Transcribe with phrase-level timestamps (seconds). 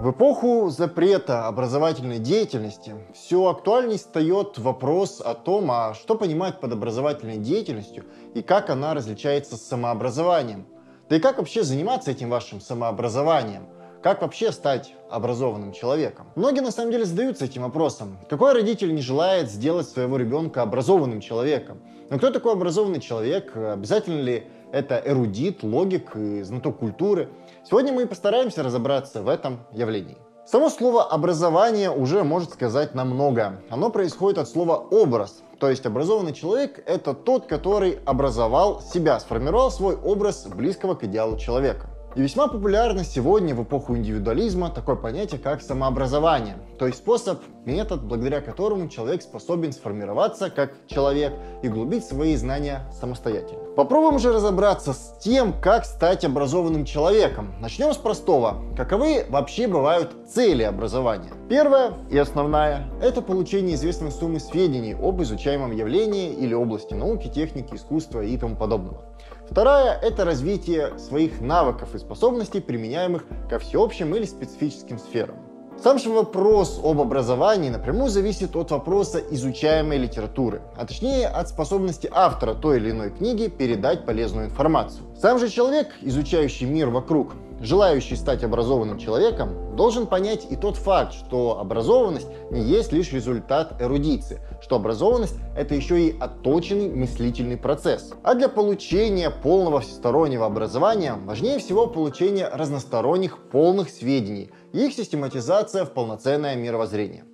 [0.00, 6.72] В эпоху запрета образовательной деятельности все актуальней встает вопрос о том, а что понимать под
[6.72, 10.64] образовательной деятельностью и как она различается с самообразованием.
[11.10, 13.66] Да и как вообще заниматься этим вашим самообразованием?
[14.02, 16.28] Как вообще стать образованным человеком?
[16.34, 18.16] Многие на самом деле задаются этим вопросом.
[18.30, 21.82] Какой родитель не желает сделать своего ребенка образованным человеком?
[22.08, 23.54] Но кто такой образованный человек?
[23.54, 27.28] Обязательно ли это эрудит, логик знаток культуры?
[27.68, 30.16] Сегодня мы постараемся разобраться в этом явлении.
[30.46, 33.60] Само слово «образование» уже может сказать нам много.
[33.70, 39.70] Оно происходит от слова «образ», то есть образованный человек— это тот, который образовал себя, сформировал
[39.70, 41.88] свой образ близкого к идеалу человека.
[42.16, 48.02] И весьма популярно сегодня в эпоху индивидуализма такое понятие, как самообразование, то есть способ, метод,
[48.02, 51.32] благодаря которому человек способен сформироваться как человек
[51.62, 53.62] и глубить свои знания самостоятельно.
[53.76, 57.54] Попробуем же разобраться с тем, как стать образованным человеком.
[57.60, 58.56] Начнем с простого.
[58.76, 61.30] Каковы вообще бывают цели образования?
[61.48, 67.76] Первая и основная– это получение известной суммы сведений об изучаемом явлении или области науки, техники,
[67.76, 69.04] искусства и тому подобного.
[69.50, 75.34] Вторая– это развитие своих навыков и способностей, применяемых ко всеобщим или специфическим сферам.
[75.82, 82.08] Сам же вопрос об образовании напрямую зависит от вопроса изучаемой литературы, а точнее от способности
[82.12, 85.04] автора той или иной книги передать полезную информацию.
[85.20, 91.14] Сам же человек, изучающий мир вокруг, желающий стать образованным человеком, должен понять и тот факт,
[91.14, 98.12] что образованность не есть лишь результат эрудиции, что образованность— это еще и отточенный мыслительный процесс.
[98.22, 105.84] А для получения полного всестороннего образования важнее всего получение разносторонних полных сведений и их систематизация
[105.84, 107.24] в полноценное мировоззрение.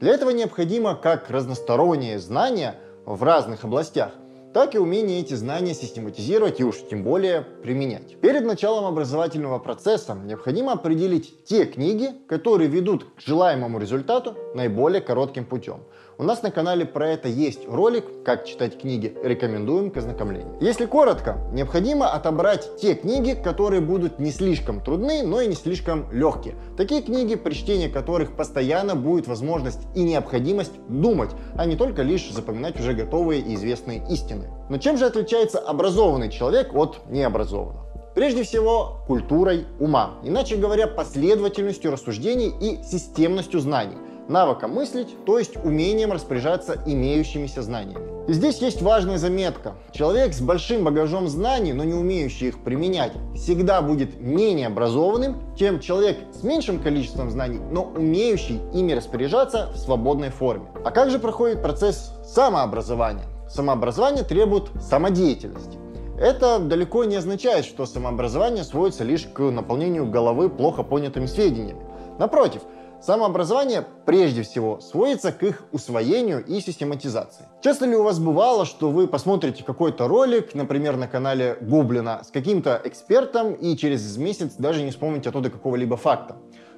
[0.00, 4.12] Для этого необходимо как разносторонние знания в разных областях,
[4.54, 8.20] так и умение эти знания систематизировать и уж тем более применять.
[8.20, 15.44] Перед началом образовательного процесса необходимо определить те книги, которые ведут к желаемому результату наиболее коротким
[15.44, 15.80] путем.
[16.16, 20.56] У нас на канале про это есть ролик, как читать книги, рекомендуем к ознакомлению.
[20.60, 26.06] Если коротко, необходимо отобрать те книги, которые будут не слишком трудны, но и не слишком
[26.12, 26.54] легкие.
[26.76, 32.30] Такие книги, при чтении которых постоянно будет возможность и необходимость думать, а не только лишь
[32.30, 34.50] запоминать уже готовые и известные истины.
[34.70, 37.84] Но чем же отличается образованный человек от необразованного?
[38.14, 43.96] Прежде всего, культурой ума, иначе говоря, последовательностью рассуждений и системностью знаний
[44.28, 48.14] навыком мыслить, то есть умением распоряжаться имеющимися знаниями.
[48.26, 49.74] И здесь есть важная заметка.
[49.92, 55.78] Человек с большим багажом знаний, но не умеющий их применять, всегда будет менее образованным, чем
[55.78, 60.66] человек с меньшим количеством знаний, но умеющий ими распоряжаться в свободной форме.
[60.84, 63.24] А как же проходит процесс самообразования?
[63.46, 65.78] Самообразование требует самодеятельности.
[66.18, 71.82] Это далеко не означает, что самообразование сводится лишь к наполнению головы плохо понятыми сведениями.
[72.18, 72.62] Напротив,
[73.04, 77.46] Самообразование прежде всего сводится к их усвоению и систематизации.
[77.60, 82.30] Часто ли у вас бывало, что вы посмотрите какой-то ролик, например, на канале Гоблина с
[82.30, 86.36] каким-то экспертом и через месяц даже не вспомните оттуда какого-либо факта?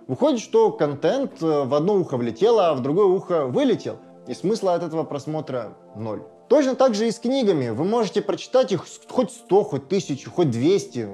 [0.08, 4.74] Выходит, что контент э, в одно ухо влетел, а в другое ухо вылетел, и смысла
[4.74, 6.24] от этого просмотра ноль.
[6.48, 7.70] Точно так же и с книгами.
[7.70, 11.08] Вы можете прочитать их хоть 100, хоть 1000, хоть 200.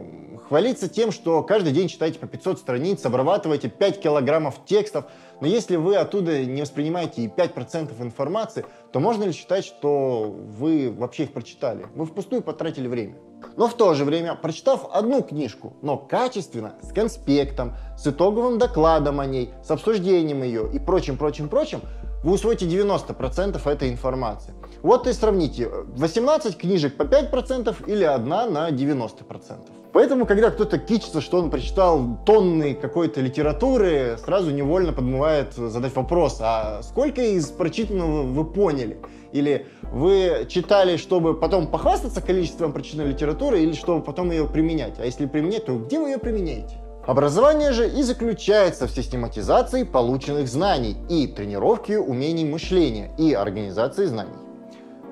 [0.47, 5.07] Хвалиться тем, что каждый день читаете по 500 страниц, обрабатываете 5 килограммов текстов.
[5.41, 10.91] Но если вы оттуда не воспринимаете и 5% информации, то можно ли считать, что вы
[10.91, 11.87] вообще их прочитали?
[11.95, 13.17] Вы впустую потратили время.
[13.57, 19.19] Но в то же время, прочитав одну книжку, но качественно, с конспектом, с итоговым докладом
[19.19, 21.81] о ней, с обсуждением ее и прочим, прочим, прочим,
[22.23, 24.55] вы усвоите 90% этой информации.
[24.83, 29.59] Вот и сравните, 18 книжек по 5% или одна на 90%.
[29.93, 36.39] Поэтому, когда кто-то кичится, что он прочитал тонны какой-то литературы, сразу невольно подмывает задать вопрос,
[36.41, 38.99] а сколько из прочитанного вы поняли?
[39.33, 44.99] Или вы читали, чтобы потом похвастаться количеством прочитанной литературы, или чтобы потом ее применять?
[44.99, 46.79] А если применять, то где вы ее применяете?
[47.07, 54.31] Образование же и заключается в систематизации полученных знаний и тренировке умений мышления и организации знаний.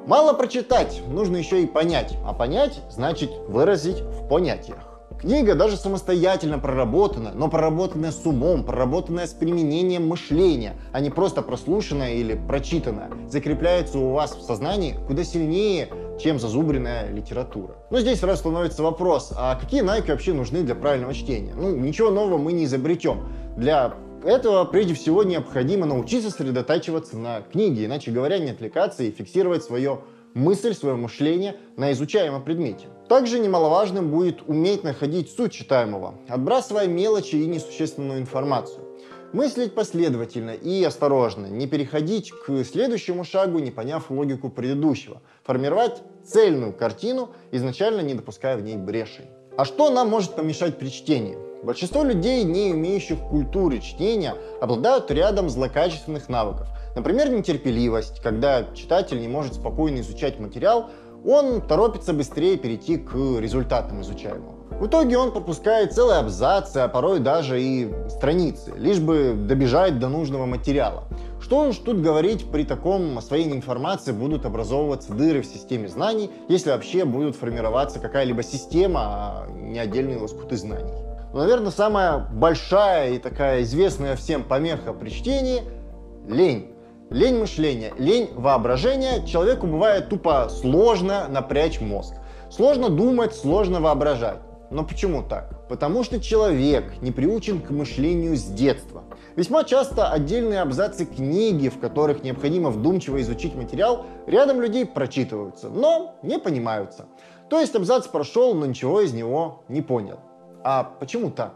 [0.07, 4.91] Мало прочитать, нужно еще и понять, а понять значит выразить в понятиях.
[5.21, 11.43] Книга даже самостоятельно проработана, но проработанная с умом, проработанная с применением мышления, а не просто
[11.43, 15.89] прослушанная или прочитанная, закрепляется у вас в сознании куда сильнее,
[16.21, 17.77] чем зазубренная литература.
[17.91, 21.55] Но здесь сразу становится вопрос, а какие навыки вообще нужны для правильного чтения?
[21.55, 23.29] Ну, ничего нового мы не изобретем.
[23.57, 23.95] Для
[24.25, 30.03] этого прежде всего необходимо научиться сосредотачиваться на книге, иначе говоря, не отвлекаться и фиксировать свою
[30.35, 32.87] мысль, свое мышление на изучаемом предмете.
[33.09, 38.85] Также немаловажным будет уметь находить суть читаемого, отбрасывая мелочи и несущественную информацию.
[39.33, 45.23] Мыслить последовательно и осторожно, не переходить к следующему шагу, не поняв логику предыдущего.
[45.45, 49.27] Формировать цельную картину, изначально не допуская в ней брешей.
[49.57, 51.39] А что нам может помешать при чтении?
[51.63, 56.67] Большинство людей, не имеющих культуры чтения, обладают рядом злокачественных навыков.
[56.97, 60.91] Например, нетерпеливость, когда читатель не может спокойно изучать материал,
[61.25, 64.60] он торопится быстрее перейти к результатам изучаемого.
[64.81, 70.09] В итоге он пропускает целые абзацы, а порой даже и страницы, лишь бы добежать до
[70.09, 71.05] нужного материала.
[71.39, 76.71] Что уж тут говорить, при таком освоении информации будут образовываться дыры в системе знаний, если
[76.71, 80.95] вообще будут формироваться какая-либо система, а не отдельные лоскуты знаний.
[81.35, 85.61] Но, наверное, самая большая и такая известная всем помеха при чтении–
[86.27, 86.73] лень.
[87.11, 89.27] Лень мышления, лень воображения.
[89.27, 92.15] Человеку бывает тупо сложно напрячь мозг.
[92.51, 94.39] Сложно думать, сложно воображать.
[94.71, 95.69] Но почему так?
[95.69, 99.03] Потому что человек не приучен к мышлению с детства.
[99.35, 106.15] Весьма часто отдельные абзацы книги, в которых необходимо вдумчиво изучить материал, рядом людей прочитываются, но
[106.23, 107.07] не понимаются.
[107.49, 110.21] То есть абзац прошел, но ничего из него не понял.
[110.63, 111.55] А почему так?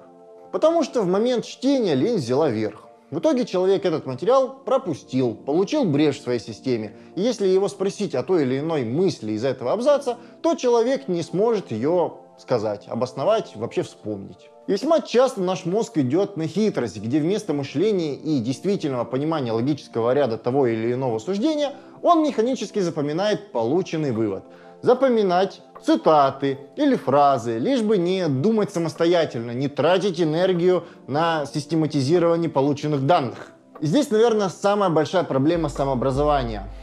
[0.51, 2.89] Потому что в момент чтения лень взяла верх.
[3.11, 6.97] В итоге человек этот материал пропустил, получил брешь в своей системе.
[7.15, 11.23] И если его спросить о той или иной мысли из этого абзаца, то человек не
[11.23, 14.51] сможет ее сказать, обосновать, вообще вспомнить.
[14.67, 20.15] И весьма часто наш мозг идет на хитрость, где вместо мышления и действительного понимания логического
[20.15, 21.73] ряда того или иного суждения,
[22.03, 24.45] он механически запоминает полученный вывод.
[24.81, 33.07] Запоминать цитаты или фразы, лишь бы не думать самостоятельно, не тратить энергию на систематизирование полученных
[33.07, 33.53] данных.
[33.81, 36.69] И здесь, наверное, самая большая проблема самообразования–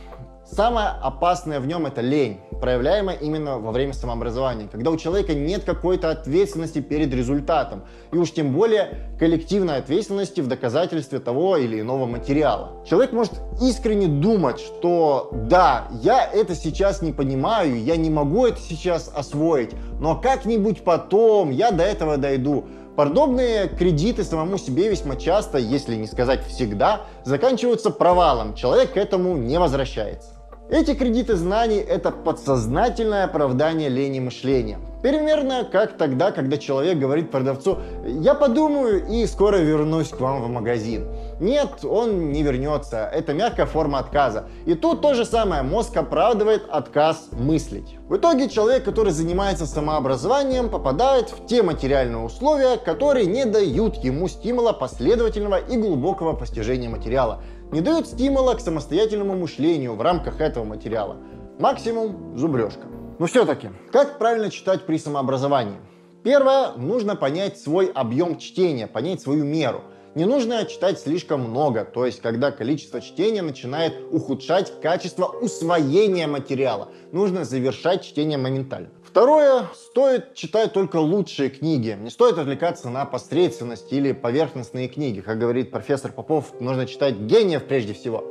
[0.53, 5.63] Самое опасное в нем это лень, проявляемая именно во время самообразования, когда у человека нет
[5.63, 12.06] какой-то ответственности перед результатом, и уж тем более коллективной ответственности в доказательстве того или иного
[12.06, 12.83] материала.
[12.86, 13.31] Человек может
[13.62, 19.71] искренне думать, что да, я это сейчас не понимаю, я не могу это сейчас освоить,
[20.01, 22.65] но как-нибудь потом я до этого дойду.
[22.97, 28.54] Подобные кредиты самому себе весьма часто, если не сказать всегда, заканчиваются провалом.
[28.54, 30.41] Человек к этому не возвращается.
[30.71, 34.79] Эти кредиты знаний– это подсознательное оправдание лени мышления.
[35.01, 40.47] Примерно как тогда, когда человек говорит продавцу «я подумаю и скоро вернусь к вам в
[40.47, 41.07] магазин».
[41.41, 43.09] Нет, он не вернется.
[43.12, 44.45] Это мягкая форма отказа.
[44.65, 45.62] И тут то же самое.
[45.62, 47.97] Мозг оправдывает отказ мыслить.
[48.07, 54.29] В итоге человек, который занимается самообразованием, попадает в те материальные условия, которые не дают ему
[54.29, 57.41] стимула последовательного и глубокого постижения материала
[57.71, 61.18] не дают стимула к самостоятельному мышлению в рамках этого материала.
[61.59, 62.88] Максимум зубрежка.
[63.19, 65.77] Но все-таки, как правильно читать при самообразовании?
[66.23, 69.81] Первое, нужно понять свой объем чтения, понять свою меру.
[70.13, 76.89] Не нужно читать слишком много, то есть когда количество чтения начинает ухудшать качество усвоения материала.
[77.13, 78.89] Нужно завершать чтение моментально.
[79.12, 81.98] Второе, стоит читать только лучшие книги.
[82.00, 85.19] Не стоит отвлекаться на посредственность или поверхностные книги.
[85.19, 88.24] Как говорит профессор Попов, нужно читать гениев прежде всего.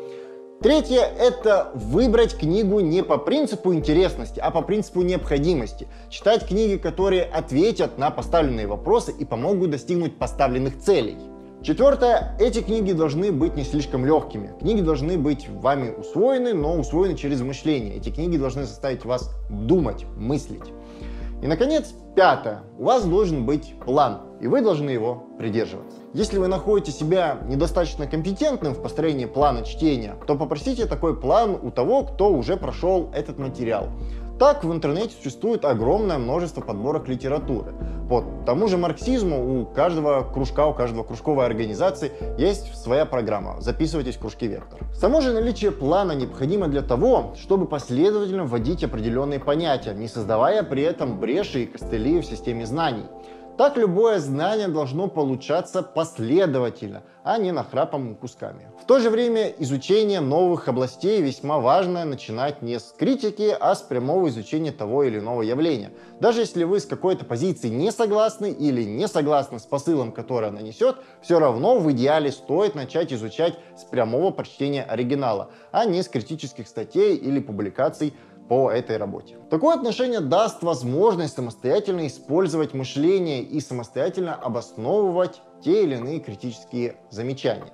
[0.63, 5.87] Третье– это выбрать книгу не по принципу интересности, а по принципу необходимости.
[6.09, 11.19] Читать книги, которые ответят на поставленные вопросы и помогут достигнуть поставленных целей.
[11.63, 14.55] Четвертое, эти книги должны быть не слишком легкими.
[14.61, 17.97] Книги должны быть вами усвоены, но усвоены через мышление.
[17.97, 20.73] Эти книги должны заставить вас думать, мыслить.
[21.43, 22.61] И, наконец, пятое.
[22.79, 25.99] У вас должен быть план, и вы должны его придерживаться.
[26.13, 31.71] Если вы находите себя недостаточно компетентным в построении плана чтения, то попросите такой план у
[31.71, 33.89] того, кто уже прошел этот материал.
[34.41, 37.75] Так в интернете существует огромное множество подборок литературы.
[38.09, 43.61] По тому же марксизму у каждого кружка, у каждого кружковой организации есть своя программа.
[43.61, 44.81] Записывайтесь в кружки «Вектор».
[44.95, 50.85] Само же наличие плана необходимо для того, чтобы последовательно вводить определенные понятия, не создавая при
[50.85, 53.05] этом бреши и костыли в системе знаний.
[53.57, 58.71] Так любое знание должно получаться последовательно, а не нахрапом кусками.
[58.83, 63.83] В то же время изучение новых областей весьма важно начинать не с критики, а с
[63.83, 65.93] прямого изучения того или иного явления.
[66.21, 70.63] Даже если вы с какой-то позиции не согласны или не согласны с посылом, который она
[70.63, 76.09] несет, все равно в идеале стоит начать изучать с прямого прочтения оригинала, а не с
[76.09, 78.15] критических статей или публикаций
[78.51, 79.37] по этой работе.
[79.49, 87.73] Такое отношение даст возможность самостоятельно использовать мышление и самостоятельно обосновывать те или иные критические замечания.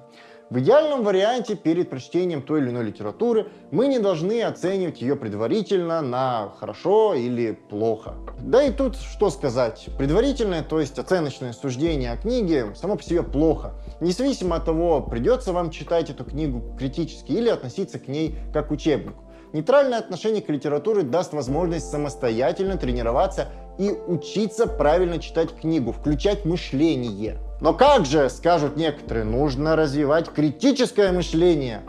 [0.51, 6.03] В идеальном варианте перед прочтением той или иной литературы мы не должны оценивать ее предварительно
[6.03, 8.15] на хорошо или плохо.
[8.39, 13.23] Да и тут что сказать, предварительное, то есть оценочное суждение о книге само по себе
[13.23, 13.73] плохо.
[14.01, 19.26] Независимо от того, придется вам читать эту книгу критически или относиться к ней как учебнику.
[19.53, 23.49] Нейтральное отношение к литературе даст возможность самостоятельно тренироваться
[23.79, 27.39] и учиться правильно читать книгу, включать мышление.
[27.61, 31.83] Но как же, скажут некоторые, нужно развивать критическое мышление?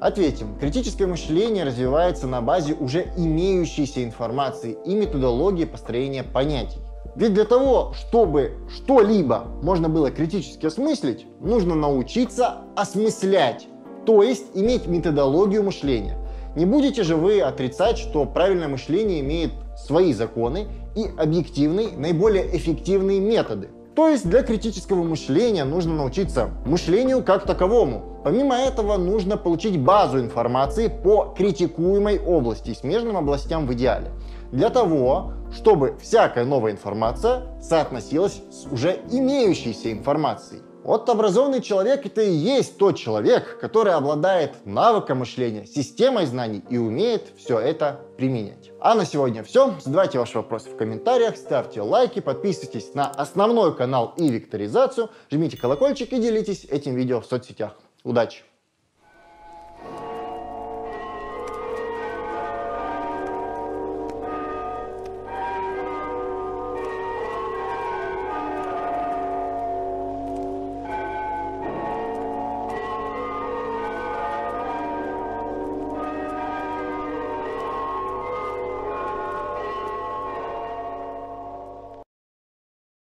[0.00, 6.80] Ответим, критическое мышление развивается на базе уже имеющейся информации и методологии построения понятий.
[7.16, 13.68] Ведь для того, чтобы что-либо можно было критически осмыслить, нужно научиться осмыслять,
[14.04, 16.18] то есть иметь методологию мышления.
[16.56, 23.20] Не будете же вы отрицать, что правильное мышление имеет свои законы и объективные, наиболее эффективные
[23.20, 23.70] методы.
[23.96, 28.20] То есть для критического мышления нужно научиться мышлению как таковому.
[28.24, 34.10] Помимо этого нужно получить базу информации по критикуемой области и смежным областям в идеале.
[34.50, 40.62] Для того, чтобы всякая новая информация соотносилась с уже имеющейся информацией.
[40.84, 46.76] Вот образованный человек это и есть тот человек, который обладает навыком мышления, системой знаний и
[46.76, 48.70] умеет все это применять.
[48.80, 49.74] А на сегодня все.
[49.80, 56.12] Задавайте ваши вопросы в комментариях, ставьте лайки, подписывайтесь на основной канал и векторизацию, жмите колокольчик
[56.12, 57.76] и делитесь этим видео в соцсетях.
[58.04, 58.44] Удачи!